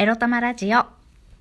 [0.00, 0.86] エロ玉ラジオ。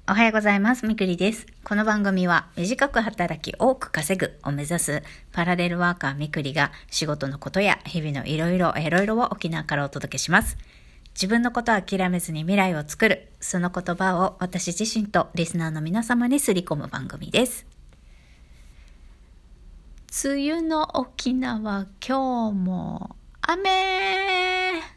[0.09, 0.87] おはようございます。
[0.87, 1.45] みくりです。
[1.63, 10.57] この番組は短く働き多く稼ぐを目指すパラレルワーカーみくりが仕事のことや日々のいろいろいろいろを沖縄からお届けします。
[11.13, 17.67] 自分のことを諦めずに未来を作る、その言葉を私自身とリスナーの皆様にすり込む番組です。
[20.25, 23.69] 梅雨の沖縄今日も雨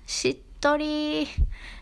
[0.07, 1.27] しっとり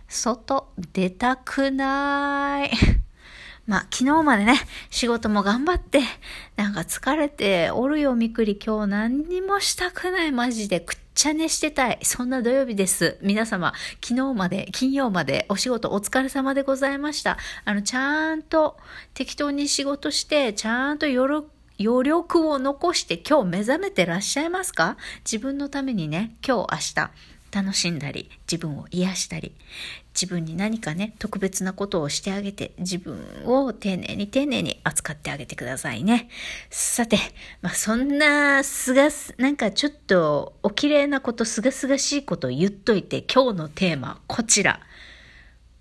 [0.08, 2.70] 外出たくない。
[3.66, 6.00] まあ、昨日までね、仕事も頑張って、
[6.56, 8.58] なんか疲れておるよ、みくり。
[8.58, 10.80] 今日何にもしたくない、マジで。
[10.80, 11.98] くっちゃ寝してたい。
[12.02, 13.18] そんな土曜日です。
[13.20, 17.36] 皆様、昨日まで、金曜までお仕事お疲れ様でございました。
[17.66, 18.78] あの、ちゃんと
[19.12, 21.44] 適当に仕事して、ちゃんと夜、
[21.80, 24.96] 余力を残して今日目覚めてらっしゃいますか？
[25.24, 27.10] 自分のためにね、今日明日
[27.50, 29.54] 楽しんだり、自分を癒したり、
[30.14, 36.28] 自分に何かね、特別なことをしてあげて、自分を丁寧に丁寧に扱ってあげてくださいね。
[36.70, 37.18] さて、
[37.62, 44.80] まあ、そんな、すがす、なんかちょっと、お綺麗なこと、すがすがしいことを言っといて、今日のテーマ、こちら。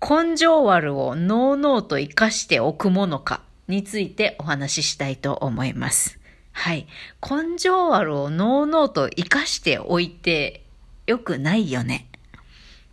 [0.00, 6.18] 根性悪をのうのうと生かしておくものかについてお話ししたいと思います。
[6.52, 6.86] はい。
[7.22, 10.64] 根性悪をのうのうと生かしておいて
[11.08, 12.06] よくないよね。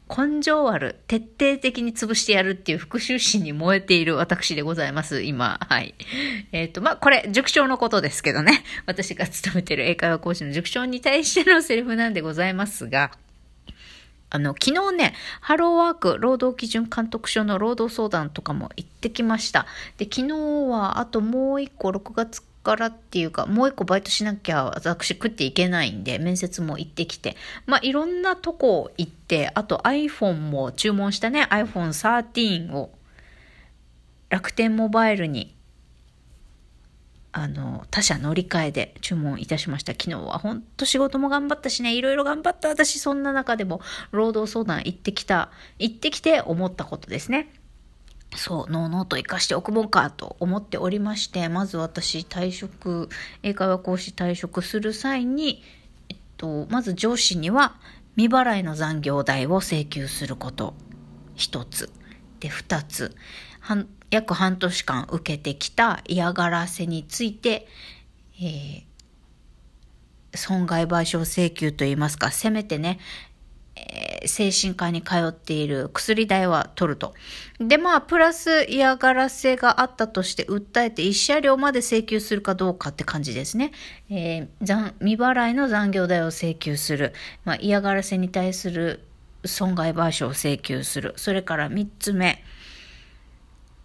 [0.08, 5.60] 根性悪、徹底的に潰してやるっていう復讐心に燃えている私でございます、今。
[5.68, 5.96] はい。
[6.54, 8.64] えっ、と、まあ、これ、塾長のことですけどね。
[8.88, 13.12] 私が勤めてる英会話講師の塾長に対してのセリフなんでございますが、
[14.30, 19.66] あの、昨日ね、ハローワーク労働基準監督署の労働相談とかも行ってきました。
[19.98, 20.34] で、昨日
[20.70, 32.92] はあともう一個6月からっていうか、もう一個バイトしなきゃ私食っていけないんで、面接も行ってきて、まあ、いろんなとこ行って、あと iPhone も注文したね、iPhone 13を
[34.30, 35.56] 楽天モバイルに
[37.38, 39.92] あの、他社乗り換えで注文いたしました。
[39.92, 47.50] 昨日は本当仕事も頑張ったしね、いろいろ頑張った私、そんな中でも、労働相談行ってきた、行ってきて思ったことですね。
[48.36, 53.10] そう、のうのうと生かしておくもんかと思っておりまして、まず私退職、
[53.44, 55.64] 英会話講師退職する際に、
[56.10, 57.76] えっと、まず上司には
[58.16, 60.74] 未払いの残業代を請求すること、
[61.36, 61.92] 一つ。
[62.40, 63.16] で、二つ。
[64.12, 67.68] 約半年間受けてきた嫌がらせについて、
[68.40, 68.84] えー
[70.38, 73.00] 損害賠償請求といいますか、せめてね、
[74.28, 77.14] 精神科に通っている薬代は取ると。
[77.60, 83.72] で、まあ、プラス嫌がらせがあったとして訴えて一車両まで請求するかどうかって感じですね。
[84.10, 87.14] えー残未払いの残業代を請求する。
[87.44, 89.02] まあ、嫌がらせに対する
[89.46, 91.14] 損害賠償を請求する。
[91.18, 92.44] それから3つ目。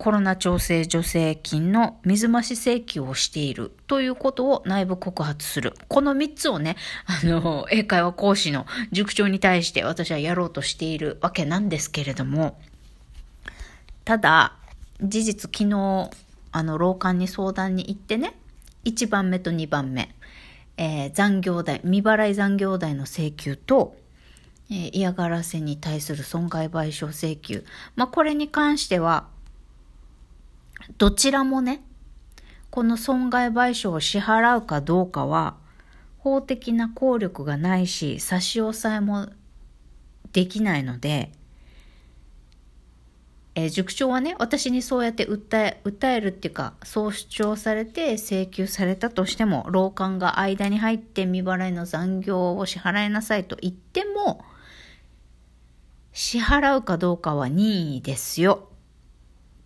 [0.01, 5.75] コロナ調整助成金の水増し請求をしているということを内部告発する。
[5.89, 12.59] この3つをね、あの、 英会話講師の塾長に対して私はやろうとしているわけなんですけれども、
[14.07, 14.57] ただ、
[15.03, 16.11] 事実昨日、
[16.51, 18.39] あの、老館に相談に行ってね、
[18.87, 20.15] 1番目と2番目、
[20.79, 23.99] えー残業代、未払い残業代の請求と、
[24.71, 27.67] えー嫌がらせに対する損害賠償請求。
[27.97, 29.29] まあ、これに関しては、
[30.99, 31.83] どちらもね、
[32.71, 35.57] この損害賠償を支払うかどうかは、
[36.19, 39.29] 法的な効力がないし、差し押さえも
[40.33, 41.33] できないので、
[43.57, 54.45] えー塾長はね、私にそうやって訴え、訴えるっていうか、そう主張されて請求されたとしても、労監が間に入って未払いの残業を支払いなさいと言っても、
[56.13, 58.70] 支払うかどうかは任意ですよ。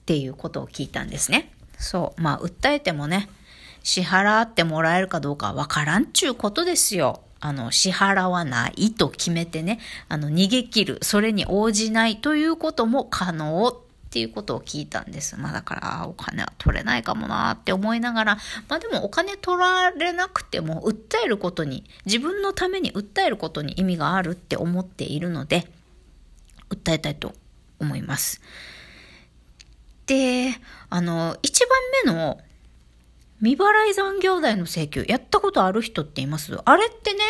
[0.05, 1.51] っていうことを聞いたんですね。
[1.79, 2.21] そう。
[2.21, 3.31] まあ、訴えてもね、
[3.83, 7.23] 支払ってもらえるかどうかわからんちゅうことですよ。
[7.41, 13.77] あの、支払わないと決めてね、あの、逃げ切る、それに応じないということも可能っ
[14.11, 15.39] ていうことを聞いたんです。
[15.39, 18.39] まあだから、お金は取れないかもなって思いながら、
[18.69, 25.67] まあでもお金取られなくても、訴えることに、自分のために訴えることに意味があるって思っているので、
[26.71, 27.35] 訴えたいと
[27.81, 28.41] 思います。
[30.07, 30.55] で、
[30.91, 31.61] あの、一
[32.05, 32.39] 番目の
[33.39, 36.59] 未払い残業代の請求、やったことある人っています？
[36.65, 37.21] あれってね、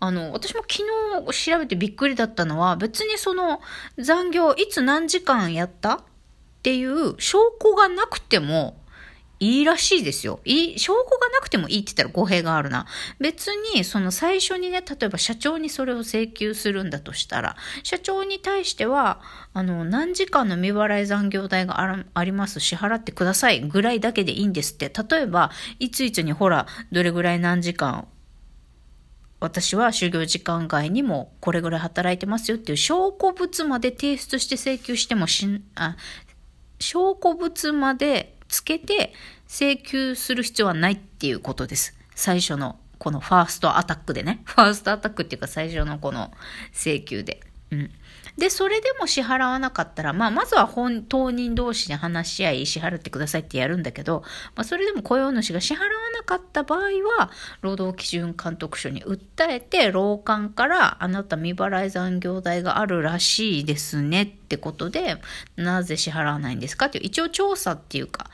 [0.00, 0.84] あの、私も昨
[1.32, 3.60] 日調べてびっくりだったのは、別にその
[3.98, 5.96] 残業いつ何時間やった？
[5.96, 6.00] っ
[6.62, 8.76] ていう証拠がなくても、
[9.44, 10.40] いいらしいですよ。
[10.44, 12.86] いい、証拠がなくてもいいって言ったら語弊があるな。
[13.20, 19.20] 別に、その最初にね、例えば社長にそれを請求するんだとしたら、社長に対しては、
[19.52, 24.90] あの、何時間の未払い残業代があります、支払ってくださいぐらいだけでいいんですって。
[24.90, 28.08] 例えば、いついつにほら、どれぐらい何時間
[29.40, 35.96] 私は就業時間外にもこれぐらい働いてますよっていう証拠物まで提出して請求してもしん、あ、
[36.80, 39.12] 証拠物までつけて
[39.48, 41.96] 請求する必要はないっていうことです。
[42.14, 44.40] 最初のこのファーストアタックでね。
[44.44, 46.32] ファーストアタックっていうか最初のこの
[46.72, 47.40] 請求で。
[47.70, 47.90] うん。
[48.36, 54.22] で、それでも支払わなかったら、まあ、まずは本、当人同士で話し合い、支払ってくださいってやるんだけど、
[54.56, 55.84] まあ、それでも雇用主が支払わ
[56.18, 56.80] なかった場合
[57.18, 65.16] は、労働基準監督署に訴えて、労監から、あなた未払い残業代があるらしいですねってことで、
[65.56, 68.30] なぜ支払わないんですかっていう、一応調査っていうか、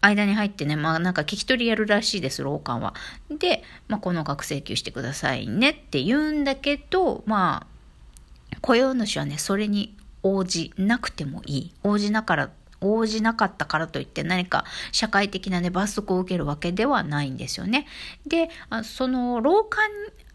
[0.00, 2.94] 間に入ってね、まあなんか聞き取りやるらしいです、労監は。
[3.30, 7.71] で、まあこの額請求してくださいねって言うんだけど、まあ
[8.62, 11.74] 雇用主はね、それに応じなくてもいい。
[11.82, 12.50] 応じなから、
[12.80, 17.86] 応じなかったからといって何か社会的なね、罰則を受けるわけではないんですよね。
[18.26, 18.48] で、
[18.84, 19.84] その、労管、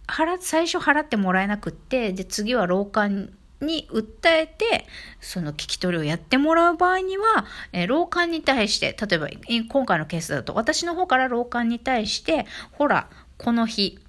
[0.08, 4.88] 払、最初払ってもらえなくって、で、次は労管に訴えて、
[5.20, 9.28] その聞き取りをやってもらう場合には、えー、労管に対して、例えば
[9.70, 14.00] 今回のケースだと、私の方から労管に対して、ほら、この日、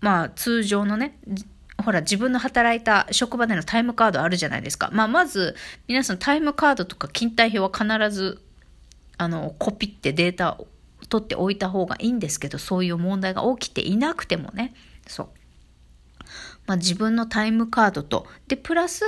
[0.00, 1.18] まあ通常のね、
[1.84, 4.90] ほら、自分の働いた職場でのタイムカードあるじゃないですか。
[4.92, 5.54] まあ、まず、
[5.86, 8.42] 皆さんタイムカードとか勤怠表は必ず、
[9.18, 10.66] あの、コピってデータを
[11.08, 14.74] 取っておいた方がいいんですけど、そういう問題が起きていなくてもね、
[15.06, 15.28] そう。
[16.66, 19.04] まあ、自分のタイムカードと、で、プラス、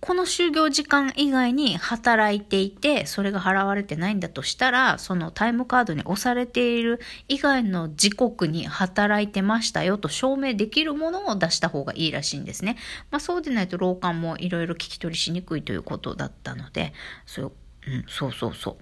[0.00, 12.76] この就業時間以外に働いていて、それが払われてないんだとしたら、そのタイムカードに押されている以外の時刻に働いてましたよと証明できるものを出した方がいいらしいんですね。
[13.10, 16.92] まあそうでないと労管もいろいろ聞き取りしにくいということだったので、
[17.26, 17.52] そう、
[17.88, 18.76] うん、そうそうそう。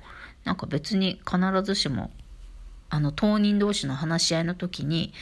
[0.44, 2.10] なんか別に必ずしも、
[2.90, 5.14] あの当人同士の話し合いの時に、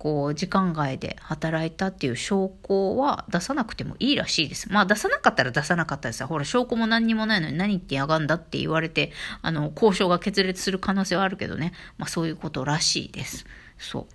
[0.00, 4.72] こう、時間外で働いたっていう証拠は出さなくてもいいらしいです。
[4.72, 9.12] まあ出さなかったら出さなかったですほら、証拠も何にもないのに何言ってやがんだって言われて、
[9.42, 11.74] あの、交渉が決裂する可能性はあるけどね。
[11.98, 13.44] まあそういうことらしいです。
[13.76, 14.06] そ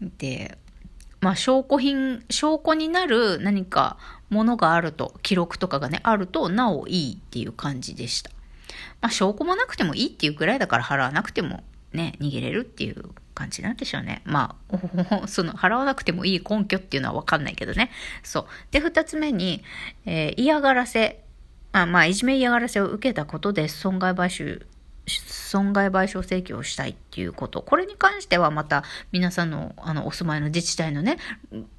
[0.00, 0.08] う。
[0.18, 0.56] で、
[1.20, 3.98] まあ証拠品、証拠になる何か
[4.30, 8.30] ものがあると、記録とかがね、あると、なおいいっていう感じでした。
[9.00, 11.64] まあ証拠もなくてもいいっていうくらいだから払わなくても
[11.96, 14.22] ね、逃げれるっていう感じなんでしょうね。
[14.24, 17.90] まあ、その、払わなくてもいい根拠っていうのはわかんないけどね。
[18.22, 18.46] そう。
[18.70, 19.64] で、二つ目に、
[20.04, 21.22] えー、嫌がらせ。
[21.72, 24.64] あまあ、いじめ嫌がらせを受けたことで損害賠償、
[25.06, 27.60] 損害賠償請求をしたいっていうこと。
[27.60, 28.82] これに関してはまた
[29.12, 31.18] 皆さんのあのお住まいの自治体のね、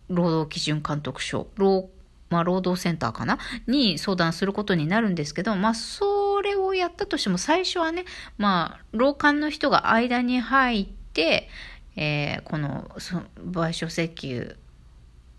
[0.10, 1.90] 労働基準監督署、労
[2.30, 3.40] まあ、労働センターかな？
[3.68, 6.17] に相談することになるんですけど、まあ、そ
[6.48, 8.06] れをやったとしても最初はね、
[8.38, 11.50] まあ、労管の人が間に入って、
[11.96, 14.56] えー、この賠償請求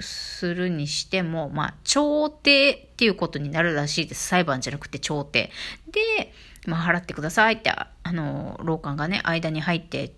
[0.00, 4.26] するにしても、まあ、調停っていうことになるらしいです。
[4.26, 5.50] 裁判じゃなくて調停。
[5.90, 6.32] で、
[6.66, 10.12] まあ、払ってくださいって、あの、労管がね、間に入って、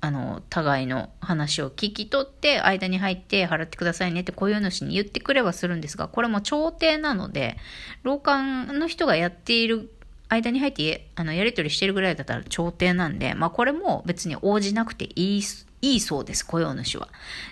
[0.00, 7.56] あの、互いの話を聞き取って、間に入って払ってくださいねって雇用主に言ってくればするんですが、これも調停なので、
[8.02, 9.92] 労管の人がやっている
[10.30, 15.42] 間に入って、あの、やり取りしてるぐらいだったら調停なんで、まあこれも別に応じなくていい、
[15.82, 17.08] いいそうです、雇用主は。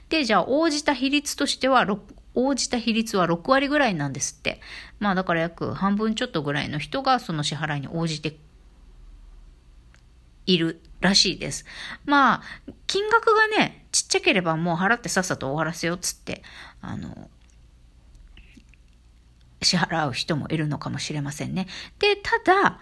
[0.09, 1.87] で、じゃあ応じた比率としては、
[2.35, 4.61] 応じた比率は6割ぐらいなんですって。
[5.00, 8.37] まあだから約半分ちょっとぐらいの人がその支払いに応じて
[10.47, 11.64] いるらしいです。
[12.05, 12.43] まあ、
[12.87, 16.43] 金額がね、ちっちゃければもう払ってさっさと終わらせようっつって、
[16.81, 17.29] あの、
[19.62, 21.67] 支払う人もいるのかもしれませんね。
[21.99, 22.79] で、ただ、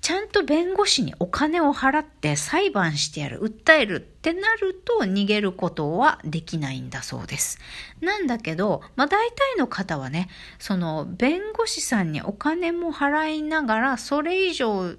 [0.00, 7.58] ちゃんと弁護士にお金を払って裁判してやる、訴えるってなると逃げることはできないんだそうです。
[8.00, 14.94] なんだけど、まあ大体の方はね、その弁護士さんにお金も払いながらそれ以上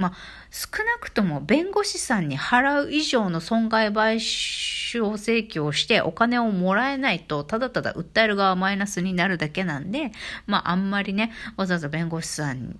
[0.00, 0.12] まあ、
[0.50, 10.12] 少なくとも弁護士さんに払う以上の損害賠償請求をしてお金をもらえないと、ただただ訴える側マイナスになるだけなんで、
[10.46, 12.78] まあ、あんまりね、わざわざ弁護士さん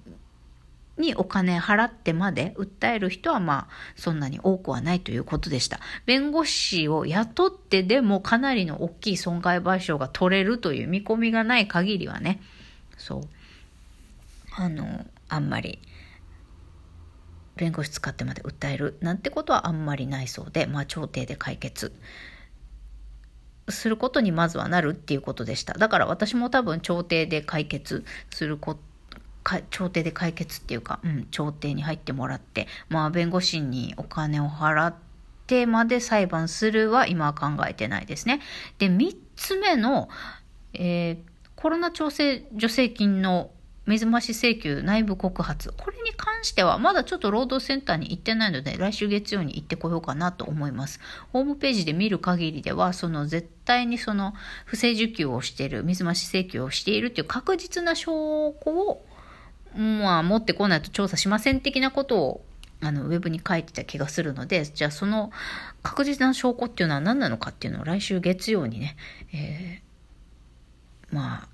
[0.97, 5.81] にお金払ってまで訴える人はまあそんなに多くはないということでした。
[6.07, 12.41] 弁護士を雇ってでもかなりの大きい損害賠償が取れるという見込みがない限りはね、
[12.97, 13.23] そう。
[14.57, 15.79] あの、あんまり
[17.61, 21.93] 弁護士使ってまで訴えるなんてことはあんまりないそうで、まあ、調停で解決
[23.69, 25.75] することにまずはなるっていうことでした。
[25.75, 28.81] だから私も多分調停で解決すること
[29.71, 34.95] 調停で解決っていうか、うん、調停に入ってもらって、まあ、弁護士にお金を払っ
[35.47, 38.41] てまで裁判するは今は考えてないですね。
[38.79, 40.11] で、3つ目の、
[40.75, 41.19] えー、
[41.57, 43.51] コロナ調整助成金の
[43.91, 45.73] 水増し請求内部告発。
[45.77, 51.01] これに関しては、まだちょっと労働センターに行ってないので、来週月曜に行ってこようかなと思います。
[51.33, 58.13] ホームページで見る限りでは、その絶対にその不正受給をしている、水増し請求をしているっていう確実な証
[58.65, 59.05] 拠を、
[59.75, 62.45] まあ、持ってこないと調査しません的なことを
[62.83, 65.31] あの、ウェブに書いてた気がするので、じゃあその
[65.83, 68.97] 確実な証拠っていうのは何なのかっていうのを来週月曜にね、
[69.35, 71.49] えー、まあ、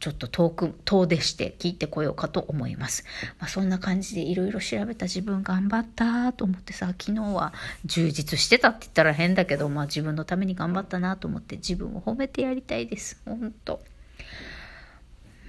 [0.00, 3.04] ちょっと遠く、遠出して聞いてこようかと思います。
[3.38, 7.52] まあ、そんな感じでいろいろ調べた自分頑張ったと思ってさ、昨日は
[7.84, 13.20] 充実してたって言ったら変だけど、まあ自分のために頑張ったなと思って自分を褒めてやりたいです。
[13.26, 13.80] ほんと。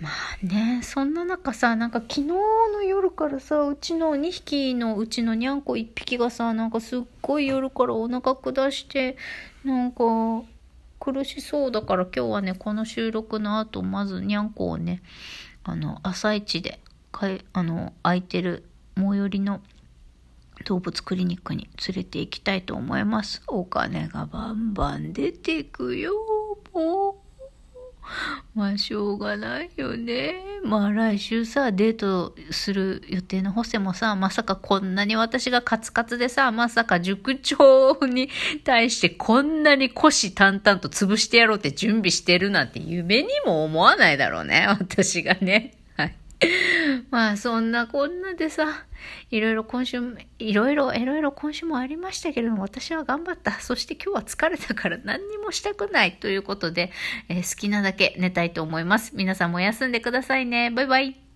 [0.02, 9.16] まあね、そんな中さ、なんか昨日の夜からさ、うちの2匹のうちのにゃんこ1匹がさ、なんかすっごい夜からお腹下して、
[9.64, 10.04] なんか
[11.02, 15.02] 苦しそうだから今日はね、この収録の後、まずにゃんこをね、
[15.64, 16.80] あの、朝一で、
[17.12, 19.62] かい、あの、空いてる最寄りの
[20.66, 23.42] 動物クリニックに連れて行きたいと思います。
[23.48, 26.14] お金がバンバン出てくよ、
[26.72, 27.16] もう。
[28.54, 30.51] まあ、しょうがないよね。
[30.64, 38.30] まあ、来週さ、デートする予定のホセもさ、まさかこんなに私がカツカツでさ、まさか塾長に
[38.64, 45.81] 対してこんなに腰淡々と潰してやろうって準備してるなんて夢にも思わないだろうね、私がね。
[47.12, 48.86] まあそんなこんなでさ、
[49.30, 50.00] いろいろ今週、
[50.40, 53.60] いろいろ、いろいろ今週もありましたけれども、私は頑張った。
[53.60, 56.92] そして今日は疲れたから何にもしたくないということで、
[57.30, 59.12] えー、好きなだけ寝たいと思います。
[59.16, 60.72] 皆さんも休んでくださいね。
[60.72, 61.31] バイバイ。